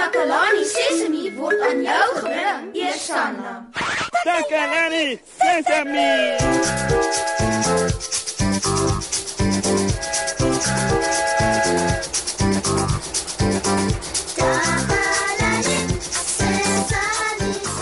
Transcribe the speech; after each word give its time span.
Takalani 0.00 0.64
Sesemi 0.64 1.24
word 1.36 1.60
aan 1.60 1.82
jou 1.84 2.08
gebring, 2.16 2.68
Eersanna. 2.72 3.50
Takalani 4.24 5.20
Sesemi. 5.36 6.08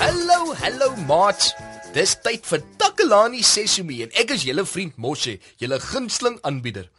Hallo, 0.02 0.40
hallo 0.58 0.90
maats. 1.06 1.54
Dis 1.94 2.18
tyd 2.26 2.42
vir 2.50 2.66
Takalani 2.82 3.46
Sesemi 3.46 4.02
en 4.02 4.10
ek 4.18 4.34
is 4.34 4.50
julle 4.50 4.66
vriend 4.66 4.98
Moshe, 4.98 5.38
julle 5.62 5.78
gunsteling 5.92 6.42
aanbieder. 6.42 6.90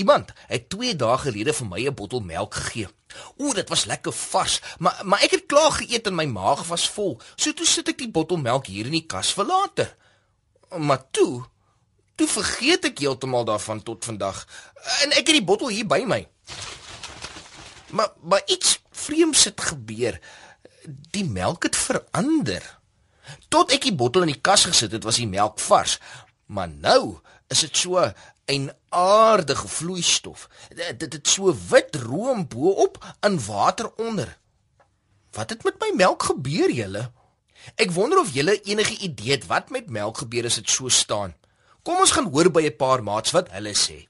Iemand 0.00 0.32
het 0.48 0.68
2 0.72 0.96
dae 0.96 1.18
gelede 1.20 1.52
vir 1.52 1.66
my 1.68 1.80
'n 1.86 1.94
bottel 1.94 2.20
melk 2.24 2.54
gegee. 2.54 2.88
O, 3.36 3.52
dit 3.52 3.68
was 3.68 3.84
lekker 3.84 4.12
vars, 4.12 4.60
maar 4.78 5.00
maar 5.04 5.22
ek 5.22 5.30
het 5.30 5.46
klaar 5.46 5.72
geëet 5.72 6.06
en 6.06 6.14
my 6.14 6.24
maag 6.24 6.66
was 6.66 6.88
vol. 6.88 7.20
So 7.36 7.52
toe 7.52 7.66
sit 7.66 7.88
ek 7.88 7.98
die 7.98 8.10
bottel 8.10 8.36
melk 8.36 8.66
hier 8.66 8.86
in 8.86 8.96
die 8.96 9.06
kas 9.06 9.32
vir 9.32 9.44
later. 9.44 9.96
Maar 10.78 11.10
toe, 11.10 11.44
toe 12.14 12.28
vergeet 12.28 12.84
ek 12.84 12.98
heeltemal 12.98 13.44
daarvan 13.44 13.82
tot 13.82 14.04
vandag. 14.04 14.46
En 15.02 15.10
ek 15.10 15.26
het 15.26 15.36
die 15.38 15.44
bottel 15.44 15.68
hier 15.68 15.86
by 15.86 16.02
my. 16.06 16.28
Maar 17.90 18.12
maar 18.22 18.42
iets 18.46 18.78
vreemds 18.90 19.44
het 19.44 19.60
gebeur. 19.60 20.20
Die 21.10 21.24
melk 21.24 21.62
het 21.62 21.76
verander. 21.76 22.62
Tot 23.48 23.72
ek 23.72 23.82
die 23.82 23.94
bottel 23.94 24.22
in 24.22 24.32
die 24.32 24.40
kas 24.40 24.64
gesit 24.64 24.92
het, 24.92 25.04
was 25.04 25.20
die 25.20 25.28
melk 25.28 25.58
vars. 25.60 25.98
Maar 26.46 26.68
nou 26.68 27.20
is 27.50 27.60
dit 27.66 27.76
so 27.76 28.12
'n 28.50 28.70
aardige 28.88 29.68
vloeistof. 29.68 30.48
Dit 30.96 31.12
het 31.12 31.28
so 31.28 31.56
wit 31.68 31.94
room 31.96 32.48
bo-op 32.48 33.14
en 33.20 33.44
water 33.46 33.92
onder. 33.96 34.38
Wat 35.30 35.50
het 35.50 35.62
met 35.62 35.74
my 35.80 35.92
melk 35.94 36.22
gebeur, 36.22 36.70
julle? 36.70 37.10
Ek 37.76 37.90
wonder 37.90 38.18
of 38.18 38.32
julle 38.32 38.60
enige 38.62 38.96
idee 38.98 39.30
het 39.30 39.46
wat 39.46 39.70
met 39.70 39.90
melk 39.90 40.18
gebeur 40.18 40.44
as 40.44 40.54
dit 40.54 40.70
so 40.70 40.88
staan. 40.88 41.34
Kom 41.82 41.96
ons 41.96 42.10
gaan 42.10 42.30
hoor 42.32 42.50
by 42.50 42.62
'n 42.66 42.76
paar 42.76 43.02
maats 43.02 43.30
wat 43.30 43.50
hulle 43.50 43.74
sê. 43.74 44.08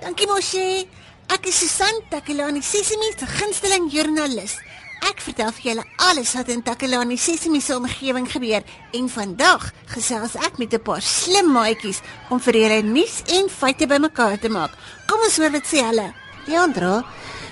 Dankie 0.00 0.26
Moshe. 0.26 0.86
Ek 1.26 1.46
is 1.46 1.58
Susan 1.58 2.02
Takelani 2.10 2.62
Sesimi 2.62 3.12
se 3.18 3.26
gunsteling 3.26 3.90
joernalis. 3.92 4.58
Ek 5.04 5.20
vertel 5.20 5.50
vir 5.52 5.64
julle 5.68 5.82
alles 6.00 6.30
wat 6.32 6.48
in 6.48 6.62
Takelani 6.64 7.16
Sesimi 7.20 7.58
se 7.60 7.74
omgewing 7.76 8.24
gebeur 8.30 8.64
en 8.96 9.08
vandag 9.12 9.66
gesels 9.92 10.36
ek 10.40 10.56
met 10.58 10.72
'n 10.72 10.80
paar 10.80 11.02
slim 11.02 11.52
maatjies 11.52 12.00
om 12.30 12.40
vir 12.40 12.54
julle 12.54 12.82
nuus 12.82 13.20
en 13.36 13.48
feite 13.48 13.86
bymekaar 13.86 14.38
te 14.40 14.48
maak. 14.48 14.72
Kom 15.06 15.20
ons 15.20 15.36
hoor 15.36 15.52
wat 15.52 15.66
sê 15.66 15.84
hulle. 15.84 16.14
Leandro, 16.46 17.02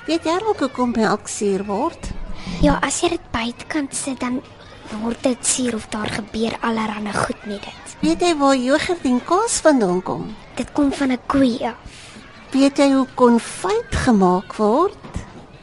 weet 0.07 0.25
jy 0.25 0.39
ook 0.47 0.61
hoe 0.61 0.69
kom 0.69 0.93
melk 0.97 1.29
suur 1.29 1.65
word? 1.65 2.11
Ja, 2.63 2.79
as 2.83 3.03
jy 3.03 3.09
dit 3.09 3.31
buitekant 3.33 3.95
sit 3.95 4.21
dan 4.21 4.41
word 5.03 5.23
dit 5.23 5.47
suur 5.47 5.75
of 5.75 5.87
daar 5.89 6.09
gebeur 6.09 6.57
allerlei 6.61 7.13
goed 7.13 7.47
met 7.47 7.63
dit. 7.63 7.97
Weet 8.01 8.21
jy 8.21 8.35
waar 8.37 8.57
jogurt 8.57 9.05
en 9.05 9.25
kaas 9.25 9.61
vandaan 9.61 10.03
kom? 10.03 10.37
Dit 10.57 10.73
kom 10.73 10.93
van 10.93 11.13
'n 11.13 11.21
koei 11.27 11.59
af. 11.65 11.77
Weet 12.53 12.79
jy 12.79 12.93
hoe 12.93 13.07
konfyt 13.15 13.93
gemaak 13.93 14.57
word? 14.57 15.12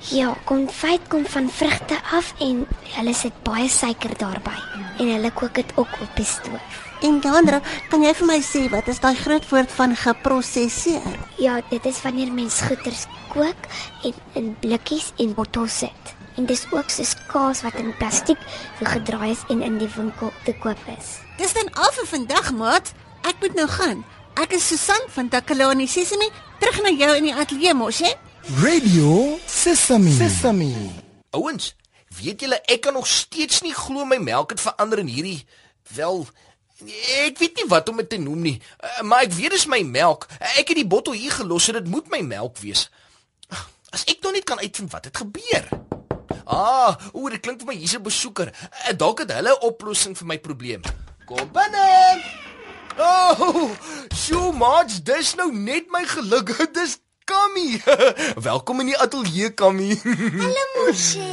Ja, 0.08 0.32
konfyt 0.48 1.08
kom 1.12 1.26
van 1.28 1.50
vrugte 1.52 1.98
af 2.16 2.32
en 2.40 2.62
hulle 2.96 3.14
sit 3.14 3.36
baie 3.44 3.68
suiker 3.70 4.14
daarbey 4.18 4.60
en 4.98 5.10
hulle 5.12 5.32
kook 5.36 5.58
dit 5.60 5.74
ook 5.76 5.98
op 6.00 6.14
die 6.16 6.26
stoof. 6.26 6.78
En 7.04 7.20
Leandro, 7.24 7.60
kan 7.92 8.04
jy 8.04 8.14
vir 8.16 8.28
my 8.30 8.38
sê 8.44 8.62
wat 8.72 8.88
is 8.88 9.02
daai 9.04 9.18
groot 9.20 9.44
woord 9.52 9.74
van 9.76 9.96
geprosesseer? 10.00 11.18
Ja, 11.40 11.58
dit 11.70 11.86
is 11.86 12.00
wanneer 12.06 12.32
mens 12.32 12.62
goeders 12.64 13.04
kook 13.34 13.68
en 14.08 14.16
in 14.40 14.48
blikkies 14.64 15.12
en 15.20 15.36
bottels 15.36 15.82
sit. 15.84 16.16
En 16.40 16.48
dis 16.48 16.64
ook 16.72 16.88
soos 16.96 17.14
kaas 17.28 17.66
wat 17.68 17.76
in 17.84 17.92
plastiek 18.00 18.40
gedraai 18.80 19.34
is 19.34 19.44
en 19.52 19.62
in 19.68 19.78
die 19.84 19.92
winkel 19.98 20.32
te 20.48 20.56
koop 20.64 20.80
is. 20.96 21.18
Dis 21.44 21.56
dan 21.60 21.68
al 21.76 21.92
vir 22.00 22.08
vandag, 22.14 22.54
maat. 22.56 22.94
Ek 23.28 23.44
moet 23.44 23.60
nou 23.60 23.68
gaan. 23.68 24.08
Ek 24.40 24.56
is 24.56 24.72
Susan 24.72 25.12
van 25.12 25.28
Takalani 25.28 25.88
Sesimi, 25.92 26.32
terug 26.64 26.80
na 26.88 26.96
jou 26.96 27.12
in 27.20 27.28
die 27.28 27.36
ateljee 27.36 27.76
mos, 27.76 28.00
hè? 28.00 28.16
Radio 28.48 29.38
Sesame. 29.46 30.12
Sesame. 30.12 30.72
Ouens, 31.30 31.76
weet 32.22 32.42
julle 32.42 32.62
ek 32.72 32.82
kan 32.82 32.94
nog 32.94 33.08
steeds 33.08 33.62
nie 33.62 33.74
glo 33.76 34.06
my 34.08 34.18
melk 34.18 34.56
het 34.56 34.62
verander 34.64 35.02
in 35.04 35.12
hierdie 35.12 35.42
wel 35.96 36.24
ek 37.28 37.36
weet 37.42 37.60
nie 37.60 37.68
wat 37.68 37.90
om 37.92 38.00
dit 38.00 38.08
te 38.10 38.18
noem 38.22 38.40
nie, 38.40 38.56
uh, 38.80 39.02
maar 39.04 39.26
ek 39.28 39.34
weet 39.36 39.52
dis 39.52 39.66
my 39.68 39.82
melk. 39.84 40.30
Ek 40.56 40.70
het 40.72 40.78
die 40.80 40.88
bottel 40.88 41.18
hier 41.20 41.34
gelos 41.36 41.68
en 41.68 41.76
dit 41.82 41.90
moet 41.92 42.08
my 42.08 42.22
melk 42.24 42.56
wees. 42.64 42.86
As 43.92 44.06
ek 44.08 44.24
nog 44.24 44.38
net 44.38 44.48
kan 44.48 44.62
uitvind 44.64 44.92
wat 44.94 45.10
het 45.10 45.18
gebeur. 45.20 45.68
Ah, 46.48 46.96
o, 47.12 47.28
dit 47.30 47.42
klink 47.44 47.60
vir 47.60 47.74
my 47.74 47.76
hier's 47.76 47.98
'n 47.98 48.06
besoeker. 48.06 48.54
Uh, 48.88 48.96
Dalk 48.96 49.20
het 49.26 49.34
hulle 49.36 49.52
'n 49.52 49.66
oplossing 49.68 50.16
vir 50.18 50.28
my 50.28 50.40
probleem. 50.40 50.82
Kom 51.26 51.52
binne. 51.52 52.24
Oh, 52.98 53.70
sjoe, 54.16 54.54
maats, 54.54 55.04
dis 55.04 55.36
nou 55.36 55.52
net 55.54 55.92
my 55.92 56.06
geluk. 56.06 56.56
Dis 56.78 56.98
Kammy. 57.30 57.82
Welkom 58.50 58.80
in 58.80 58.90
die 58.90 58.98
ateljee, 58.98 59.54
Kammy. 59.54 59.94
Hallo 60.44 60.64
Moshi. 60.76 61.28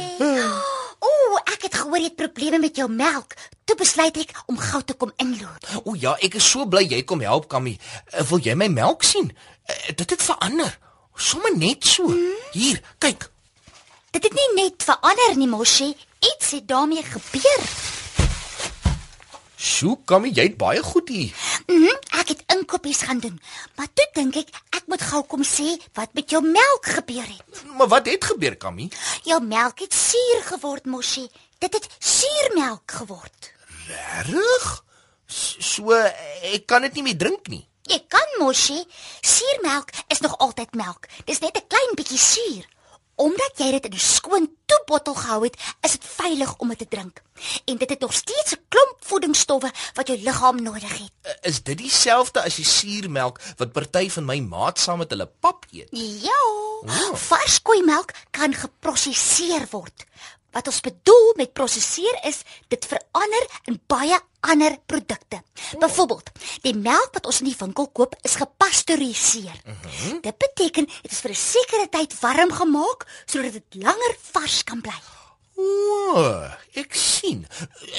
Ooh, 1.07 1.37
ek 1.45 1.67
het 1.67 1.77
gehoor 1.77 1.97
jy 1.97 2.09
het 2.11 2.19
probleme 2.19 2.59
met 2.61 2.77
jou 2.77 2.85
melk. 2.91 3.33
Toe 3.65 3.77
besluit 3.79 4.17
ek 4.21 4.33
om 4.45 4.59
gou 4.61 4.81
te 4.85 4.93
kom 4.97 5.13
inloop. 5.21 5.65
O 5.85 5.95
ja, 5.97 6.13
ek 6.21 6.37
is 6.37 6.45
so 6.45 6.69
bly 6.69 6.85
jy 6.85 7.01
kom 7.09 7.21
help, 7.25 7.49
Kammy. 7.49 7.77
Uh, 8.13 8.25
wil 8.29 8.41
jy 8.45 8.53
my 8.57 8.69
melk 8.73 9.05
sien? 9.09 9.31
Uh, 9.65 9.77
dit 9.97 10.13
het 10.13 10.21
verander. 10.21 10.77
Sommige 11.17 11.57
net 11.57 11.85
so. 11.85 12.09
Hmm? 12.13 12.41
Hier, 12.53 12.81
kyk. 13.01 13.29
Dit 14.13 14.29
het 14.29 14.37
nie 14.37 14.49
net 14.61 14.85
verander 14.85 15.37
nie, 15.37 15.49
Moshi. 15.49 15.95
Iets 16.33 16.57
het 16.59 16.69
daarmee 16.69 17.05
gebeur. 17.05 17.71
Sjoe, 19.57 19.97
Kammy, 20.05 20.29
jy 20.37 20.43
het 20.51 20.57
baie 20.57 20.83
goed 20.85 21.09
hier. 21.09 21.33
Mhm, 21.65 21.95
ek 22.21 22.29
het 22.29 22.43
inkopies 22.53 23.01
gaan 23.01 23.19
doen. 23.19 23.39
Maar 23.75 23.87
toe 23.93 24.05
dink 24.13 24.35
ek 24.37 24.49
ek 24.77 24.83
moet 24.85 25.01
gou 25.01 25.23
kom 25.25 25.41
sê 25.43 25.81
wat 25.97 26.13
met 26.13 26.29
jou 26.29 26.43
melk 26.45 26.85
gebeur 26.85 27.25
het. 27.25 27.63
Maar 27.77 27.87
wat 27.87 28.05
het 28.05 28.23
gebeur, 28.23 28.55
Kammy? 28.55 28.89
Jou 29.25 29.41
melk 29.41 29.79
het 29.79 29.93
suur 29.93 30.43
geword, 30.43 30.85
Moshi. 30.85 31.25
Dit 31.57 31.73
het 31.73 31.89
suurmelk 31.99 32.91
geword. 32.91 33.51
Regtig? 34.29 34.83
So 35.27 35.91
ek 35.91 36.67
kan 36.67 36.85
dit 36.85 36.93
nie 36.93 37.03
meer 37.09 37.17
drink 37.17 37.49
nie. 37.49 37.65
Jy 37.89 37.97
kan 38.07 38.37
Moshi, 38.37 38.85
suurmelk 39.21 39.89
is 40.13 40.21
nog 40.21 40.37
altyd 40.37 40.75
melk. 40.75 41.07
Dis 41.25 41.39
net 41.39 41.57
'n 41.57 41.67
klein 41.67 41.95
bietjie 41.95 42.19
suur. 42.19 42.65
Omdat 43.15 43.53
jy 43.57 43.71
dit 43.71 43.85
in 43.85 43.93
'n 43.93 43.99
skoon 43.99 44.49
toebottel 44.65 45.15
gehou 45.15 45.43
het, 45.43 45.57
is 45.81 45.91
dit 45.91 46.05
veilig 46.05 46.55
om 46.57 46.69
dit 46.69 46.77
te 46.77 46.87
drink. 46.87 47.25
En 47.65 47.77
dit 47.77 47.89
het 47.89 47.99
nog 47.99 48.13
steeds 48.13 48.51
'n 48.53 48.65
klomp 48.69 48.97
voedingsstowwe 48.99 49.71
wat 49.93 50.07
jou 50.07 50.19
liggaam 50.19 50.61
nodig 50.63 50.97
het. 50.97 51.11
Uh, 51.25 51.31
Is 51.41 51.63
dit 51.63 51.77
dieselfde 51.77 52.41
as 52.43 52.55
die 52.55 52.65
suurmelk 52.65 53.39
wat 53.57 53.71
party 53.71 54.09
van 54.09 54.25
my 54.25 54.39
maat 54.39 54.79
saam 54.79 54.97
met 54.97 55.09
hulle 55.09 55.29
pap 55.39 55.65
eet? 55.71 55.87
Ja. 56.21 56.41
Vars 57.13 57.61
koeimelk 57.61 58.11
kan 58.31 58.53
geprosesseer 58.53 59.67
word. 59.69 60.05
Wat 60.51 60.67
ons 60.67 60.79
bedoel 60.81 61.33
met 61.35 61.53
prosesseer 61.53 62.19
is 62.23 62.41
dit 62.67 62.85
verander 62.85 63.45
in 63.65 63.81
baie 63.87 64.19
ander 64.39 64.77
produkte. 64.85 65.41
Byvoorbeeld, 65.79 66.29
die 66.61 66.75
melk 66.75 67.13
wat 67.13 67.25
ons 67.25 67.39
in 67.39 67.45
die 67.49 67.55
winkel 67.59 67.87
koop 67.87 68.15
is 68.21 68.35
gepasteuriseer. 68.35 69.61
Dit 70.21 70.37
beteken 70.37 70.85
dit 70.85 71.11
is 71.11 71.19
vir 71.19 71.31
'n 71.31 71.35
sekere 71.35 71.87
tyd 71.89 72.19
warm 72.19 72.51
gemaak 72.51 73.05
sodat 73.25 73.53
dit 73.53 73.83
langer 73.83 74.15
vars 74.31 74.63
kan 74.63 74.81
bly. 74.81 74.99
O, 75.57 76.49
ek 76.73 76.93
sien. 77.27 77.45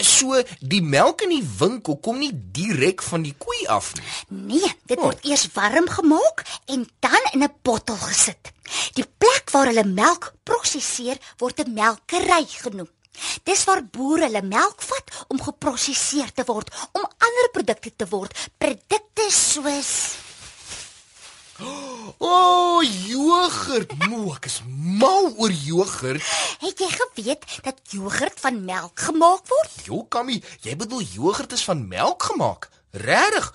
So 0.03 0.43
die 0.61 0.83
melk 0.83 1.25
in 1.27 1.35
die 1.37 1.47
winkel 1.61 1.99
kom 2.05 2.21
nie 2.23 2.33
direk 2.33 3.03
van 3.07 3.25
die 3.27 3.35
koei 3.39 3.67
af 3.73 3.93
nie. 3.97 4.05
Nee, 4.53 4.71
dit 4.91 5.01
word 5.01 5.25
eers 5.29 5.49
warm 5.57 5.89
gemaak 5.93 6.45
en 6.67 6.87
dan 7.01 7.33
in 7.33 7.45
'n 7.45 7.53
bottel 7.63 7.97
gesit. 7.97 8.53
Die 8.95 9.07
plek 9.19 9.51
waar 9.53 9.67
hulle 9.67 9.85
melk 9.85 10.33
prosesseer 10.45 11.19
word 11.39 11.61
'n 11.61 11.75
melkery 11.75 12.47
genoem. 12.47 12.89
Dis 13.45 13.65
waar 13.65 13.83
boere 13.83 14.25
hulle 14.29 14.43
melk 14.43 14.83
vat 14.83 15.25
om 15.29 15.43
geprosesseer 15.43 16.33
te 16.33 16.45
word 16.47 16.71
om 16.93 17.03
ander 17.03 17.49
produkte 17.53 17.91
te 17.97 18.07
word, 18.09 18.33
produkte 18.59 19.27
soos 19.31 20.28
O, 22.19 22.27
oh, 22.27 22.83
jogurt. 22.83 23.93
Mo, 24.09 24.33
ek 24.35 24.49
is 24.51 24.59
mal 24.67 25.31
oor 25.39 25.55
jogurt. 25.55 26.23
Het 26.63 26.83
jy 26.83 26.89
geweet 26.95 27.47
dat 27.63 27.79
jogurt 27.95 28.41
van 28.43 28.61
melk 28.67 28.99
gemaak 29.09 29.47
word? 29.51 29.75
Jo, 29.87 30.03
Kammy, 30.11 30.41
jy 30.67 30.75
bedoel 30.79 31.05
jogurt 31.15 31.55
is 31.55 31.65
van 31.67 31.85
melk 31.89 32.29
gemaak? 32.31 32.69
Regtig? 32.91 33.49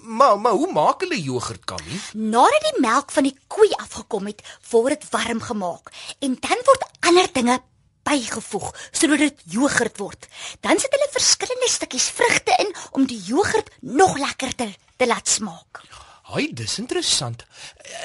Maar 0.00 0.38
maar 0.40 0.58
hoe 0.58 0.72
maak 0.72 1.02
hulle 1.04 1.18
jogurt, 1.22 1.64
Kammy? 1.64 2.00
Nadat 2.14 2.66
die 2.66 2.82
melk 2.82 3.10
van 3.14 3.26
die 3.28 3.36
koei 3.46 3.70
afgekom 3.78 4.30
het, 4.30 4.42
word 4.70 4.96
dit 4.96 5.10
warm 5.14 5.42
gemaak 5.42 5.90
en 6.18 6.36
dan 6.40 6.66
word 6.66 6.86
ander 7.10 7.32
dinge 7.34 7.58
bygevoeg 8.06 8.70
sodat 8.90 9.22
dit 9.26 9.42
jogurt 9.58 9.98
word. 10.02 10.30
Dan 10.66 10.78
sit 10.78 10.94
hulle 10.94 11.10
verskillende 11.14 11.70
stukkies 11.70 12.10
vrugte 12.14 12.54
in 12.62 12.74
om 12.90 13.06
die 13.06 13.20
jogurt 13.26 13.74
nog 13.80 14.18
lekkerder 14.18 14.74
te 14.96 15.06
laat 15.06 15.28
smaak. 15.28 15.82
Haai, 16.30 16.52
dis 16.54 16.76
interessant. 16.78 17.42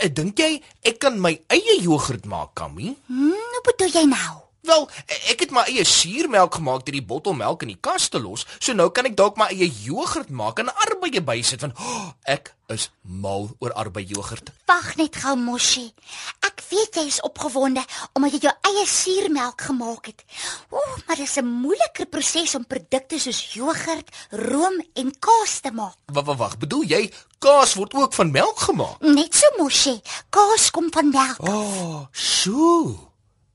Eh, 0.01 0.09
Dink 0.09 0.39
jy 0.41 0.55
ek 0.89 0.97
kan 1.03 1.19
my 1.21 1.35
eie 1.53 1.75
jogurt 1.83 2.25
maak, 2.25 2.55
Kammy? 2.57 2.95
Hmm, 3.07 3.35
wat 3.53 3.67
bedoel 3.69 3.93
jy 3.99 4.05
nou? 4.09 4.33
Wel, 4.65 4.87
eh, 5.05 5.19
ek 5.31 5.43
het 5.45 5.51
my 5.53 5.61
eie 5.69 5.83
suurmelk 5.85 6.55
gemaak 6.57 6.85
deur 6.87 6.95
die 6.97 7.05
bottel 7.05 7.35
melk 7.37 7.61
in 7.61 7.67
die 7.75 7.77
kas 7.79 8.09
te 8.09 8.17
los. 8.19 8.47
So 8.59 8.73
nou 8.73 8.89
kan 8.89 9.05
ek 9.05 9.15
dalk 9.15 9.37
my 9.37 9.45
eie 9.53 9.67
jogurt 9.69 10.29
maak 10.33 10.57
en 10.59 10.71
arbeie 10.73 11.21
bysit 11.21 11.61
van 11.61 11.75
oh, 11.77 12.07
ek 12.25 12.55
is 12.73 12.89
mal 13.03 13.51
oor 13.61 13.75
arbeie 13.77 14.07
jogurt. 14.09 14.49
Wag 14.65 14.95
net 14.97 15.15
gou, 15.21 15.35
Moshi. 15.37 15.93
Ek 16.41 16.54
weet 16.69 16.95
jy 16.95 17.05
is 17.07 17.21
opgewonde 17.21 17.83
omdat 18.13 18.31
jy 18.35 18.39
jou 18.47 18.53
eie 18.69 18.85
suurmelk 18.87 19.61
gemaak 19.61 20.05
het. 20.11 20.23
Ooh, 20.69 20.95
maar 21.05 21.15
dit 21.15 21.27
is 21.27 21.37
'n 21.37 21.45
moeiliker 21.45 22.05
proses 22.05 22.55
om 22.55 22.67
produkte 22.67 23.19
soos 23.19 23.53
jogurt, 23.53 24.09
room 24.29 24.83
en 24.93 25.19
kaas 25.19 25.59
te 25.59 25.71
maak. 25.71 25.95
Wag, 26.05 26.37
wag. 26.37 26.57
Bedoel 26.57 26.83
jy 26.83 27.11
kaas 27.39 27.73
word 27.73 27.93
ook 27.93 28.13
van 28.13 28.31
melk 28.31 28.59
gemaak? 28.59 29.01
Net 29.01 29.35
so, 29.35 29.47
Moshi. 29.57 30.01
Kaas 30.29 30.71
kom 30.71 30.87
van 30.91 31.09
melk. 31.09 31.39
Oh, 31.39 32.05
sjoe. 32.11 32.97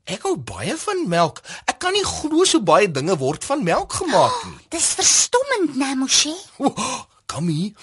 Ek 0.04 0.22
hou 0.22 0.36
baie 0.36 0.76
van 0.76 1.08
melk. 1.08 1.42
Ek 1.70 1.78
kan 1.78 1.92
nie 1.92 2.04
glo 2.04 2.44
so 2.44 2.60
baie 2.60 2.90
dinge 2.90 3.16
word 3.16 3.44
van 3.44 3.62
melk 3.62 3.92
gemaak 3.92 4.44
nie. 4.44 4.58
Dis 4.74 4.94
verstommend, 4.98 5.76
né, 5.76 5.94
Moshi? 5.94 6.34
Oh, 6.58 7.02
Kammy, 7.30 7.74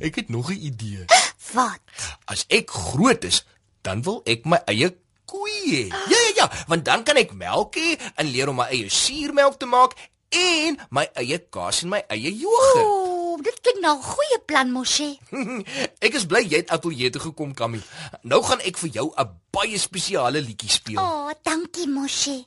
ek 0.00 0.14
het 0.22 0.28
nog 0.28 0.48
'n 0.50 0.56
idee. 0.56 1.04
Wat? 1.52 1.80
As 2.24 2.44
ek 2.48 2.70
groot 2.70 3.24
is, 3.24 3.44
dan 3.82 4.02
wil 4.02 4.20
ek 4.28 4.44
my 4.44 4.60
eie 4.70 4.90
koei 5.30 5.60
hê. 5.66 5.84
Ja 5.90 6.18
ja 6.26 6.32
ja, 6.42 6.46
want 6.68 6.84
dan 6.84 7.04
kan 7.06 7.20
ek 7.20 7.34
melk 7.36 7.76
hê 7.76 7.96
en 8.16 8.30
leer 8.30 8.50
om 8.50 8.58
my 8.60 8.68
eie 8.72 8.90
suurmelk 8.90 9.58
te 9.60 9.68
maak 9.70 9.96
en 10.30 10.78
my 10.94 11.06
eie 11.18 11.38
kaas 11.50 11.82
en 11.84 11.92
my 11.94 12.02
eie 12.08 12.32
jogurt. 12.42 12.84
Ooh, 12.86 13.38
dit 13.42 13.60
klink 13.62 13.80
nou 13.82 13.96
'n 13.98 14.02
goeie 14.02 14.38
plan, 14.46 14.70
Moshi. 14.70 15.18
ek 16.06 16.14
is 16.14 16.26
bly 16.26 16.42
jy 16.46 16.62
het 16.62 16.70
ateljee 16.70 17.10
toe 17.10 17.22
gekom, 17.30 17.54
Kammy. 17.54 17.80
Nou 18.22 18.42
gaan 18.42 18.60
ek 18.60 18.78
vir 18.78 18.90
jou 18.90 19.08
'n 19.16 19.30
baie 19.50 19.78
spesiale 19.78 20.40
liedjie 20.40 20.70
speel. 20.70 21.00
O, 21.00 21.02
oh, 21.02 21.30
dankie, 21.42 21.88
Moshi. 21.88 22.46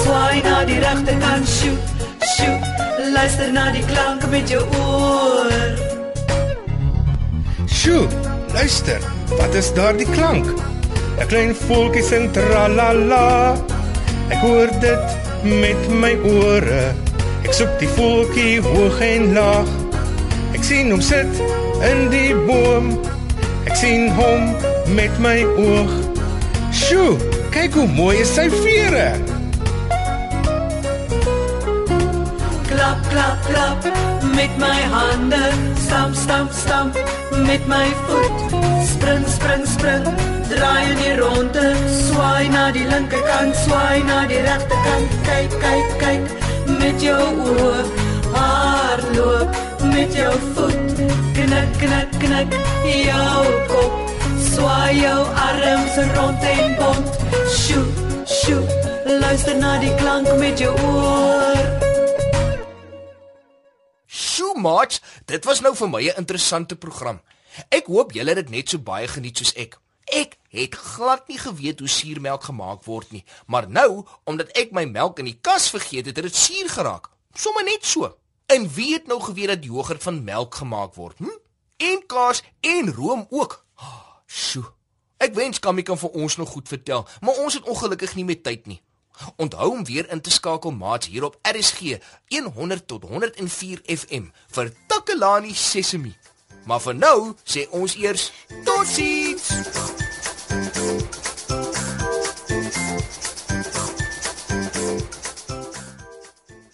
swaai 0.31 0.43
na 0.43 0.63
die 0.63 0.79
regterkant, 0.79 1.47
shoot, 1.47 2.03
shoot, 2.35 2.67
luister 3.11 3.49
na 3.51 3.65
die 3.75 3.83
klank 3.83 4.23
met 4.31 4.47
jou 4.49 4.61
oor. 4.79 5.51
Sjoe, 7.67 8.05
luister, 8.53 9.03
wat 9.39 9.55
is 9.59 9.73
daardie 9.75 10.07
klank? 10.15 10.47
'n 11.19 11.27
Klein 11.27 11.51
voeltjie 11.55 12.03
sing 12.03 12.31
tralala. 12.31 13.57
Ek 14.31 14.39
hoor 14.39 14.71
dit 14.79 15.17
met 15.43 15.89
my 16.03 16.13
ore. 16.23 16.93
Ek 17.43 17.51
soek 17.53 17.75
die 17.79 17.91
voeltjie 17.97 18.61
hoog 18.63 19.01
en 19.03 19.33
laag. 19.35 19.67
Ek 20.55 20.63
sien 20.63 20.91
hom 20.91 21.01
sit 21.01 21.43
in 21.91 22.07
die 22.09 22.31
boom. 22.47 22.95
Ek 23.67 23.75
sien 23.75 24.07
hom 24.15 24.55
met 24.95 25.19
my 25.19 25.43
oog. 25.43 25.91
Sjoe, 26.71 27.19
kyk 27.51 27.75
hoe 27.75 27.87
mooi 27.99 28.15
is 28.23 28.33
sy 28.33 28.47
vere. 28.63 29.30
Klap, 32.81 33.01
klap, 33.11 33.37
klap, 33.45 33.83
met 34.35 34.57
my 34.57 34.79
hande 34.89 35.53
stamp, 35.77 36.15
stamp, 36.15 36.51
stamp, 36.51 36.95
met 37.45 37.67
my 37.67 37.85
voet 38.07 38.39
spring, 38.83 39.25
spring, 39.27 39.65
spring, 39.67 40.03
draai 40.49 40.89
in 40.89 40.97
die 40.97 41.13
ronde, 41.19 41.65
swaai 41.93 42.49
na 42.49 42.63
die 42.71 42.87
linkerkant, 42.89 43.53
swaai 43.63 44.01
na 44.07 44.23
die 44.31 44.39
regterkant, 44.47 45.13
kyk, 45.27 45.53
kyk, 45.63 45.93
kyk, 46.01 46.33
met 46.79 47.05
jou 47.05 47.19
oë, 47.51 47.83
hardloop 48.33 49.61
met 49.91 50.17
jou 50.17 50.33
voet, 50.55 51.03
knik, 51.37 51.77
knik, 51.83 52.17
knik, 52.25 52.57
jou 52.87 53.45
kop, 53.75 54.17
swaai 54.47 54.97
jou 55.03 55.19
arms 55.45 56.01
rond 56.15 56.49
en 56.55 56.75
bont, 56.81 57.21
sjoe, 57.59 57.85
sjoe, 58.25 58.65
luister 59.21 59.61
na 59.61 59.77
die 59.85 59.93
klank 60.01 60.33
met 60.41 60.65
jou 60.65 60.73
oor. 60.95 61.80
Sjoe, 64.61 64.77
maat, 64.77 65.01
dit 65.25 65.45
was 65.45 65.61
nou 65.61 65.73
vir 65.75 65.89
my 65.89 66.01
'n 66.09 66.17
interessante 66.17 66.75
program. 66.75 67.21
Ek 67.69 67.85
hoop 67.87 68.11
julle 68.11 68.29
het 68.29 68.45
dit 68.45 68.49
net 68.49 68.69
so 68.69 68.77
baie 68.77 69.07
geniet 69.07 69.37
soos 69.37 69.53
ek. 69.53 69.79
Ek 70.05 70.37
het 70.49 70.75
glad 70.75 71.27
nie 71.27 71.37
geweet 71.37 71.79
hoe 71.79 71.87
suurmelk 71.87 72.43
gemaak 72.43 72.83
word 72.85 73.11
nie, 73.11 73.23
maar 73.47 73.69
nou, 73.69 74.05
omdat 74.25 74.51
ek 74.57 74.71
my 74.71 74.85
melk 74.85 75.19
in 75.19 75.25
die 75.25 75.39
kas 75.41 75.69
vergeet 75.69 76.05
het, 76.05 76.15
het 76.15 76.25
dit 76.25 76.35
suur 76.35 76.69
geraak. 76.69 77.09
Sommige 77.33 77.65
net 77.65 77.85
so. 77.85 78.17
En 78.47 78.69
wie 78.73 78.93
het 78.93 79.07
nou 79.07 79.21
geweet 79.21 79.47
dat 79.47 79.63
jogurt 79.63 80.03
van 80.03 80.23
melk 80.23 80.55
gemaak 80.55 80.93
word? 80.93 81.17
Hm? 81.17 81.37
En 81.77 82.05
kaas 82.07 82.43
en 82.59 82.93
room 82.93 83.25
ook. 83.29 83.65
Ah, 83.75 84.21
Sjoe. 84.27 84.65
Ek 85.17 85.33
wens 85.33 85.59
Kammy 85.59 85.81
kan 85.81 85.97
vir 85.97 86.09
ons 86.09 86.35
nog 86.37 86.49
goed 86.49 86.67
vertel, 86.67 87.07
maar 87.21 87.37
ons 87.37 87.53
het 87.53 87.63
ongelukkig 87.63 88.15
nie 88.15 88.25
meer 88.25 88.41
tyd 88.41 88.67
nie. 88.67 88.81
Onthou 89.35 89.71
om 89.71 89.85
weer 89.85 90.09
in 90.11 90.21
te 90.21 90.31
skakel 90.31 90.71
maats 90.71 91.07
hier 91.07 91.23
op 91.23 91.37
RSG 91.41 91.97
100 92.53 92.87
tot 92.87 93.03
104 93.03 93.81
FM 93.85 94.29
vir 94.47 94.73
Takelani 94.87 95.53
Sesemi. 95.53 96.15
Maar 96.65 96.81
vir 96.81 96.95
nou 96.95 97.33
sê 97.43 97.65
ons 97.69 97.95
eers 97.95 98.31
totsiens. 98.65 99.49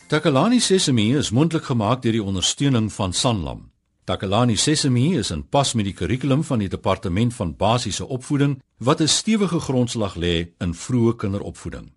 Takalani 0.08 0.60
Sesemi 0.60 1.18
is 1.20 1.34
mondelik 1.36 1.66
gemaak 1.68 2.02
deur 2.02 2.16
die 2.16 2.24
ondersteuning 2.24 2.88
van 2.94 3.14
Sanlam. 3.14 3.66
Takalani 4.08 4.56
Sesemi 4.56 5.18
is 5.20 5.34
in 5.36 5.44
pas 5.44 5.74
met 5.76 5.84
die 5.84 5.94
kurrikulum 5.94 6.46
van 6.48 6.64
die 6.64 6.70
Departement 6.72 7.36
van 7.36 7.56
Basiese 7.60 8.08
Opvoeding 8.08 8.62
wat 8.80 9.02
'n 9.02 9.08
stewige 9.08 9.60
grondslag 9.60 10.16
lê 10.16 10.48
in 10.58 10.74
vroeë 10.74 11.16
kinderopvoeding. 11.16 11.97